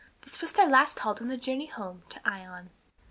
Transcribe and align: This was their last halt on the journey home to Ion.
This 0.23 0.41
was 0.41 0.53
their 0.53 0.67
last 0.67 0.97
halt 0.97 1.21
on 1.21 1.27
the 1.27 1.37
journey 1.37 1.67
home 1.67 2.01
to 2.09 2.19
Ion. 2.25 2.71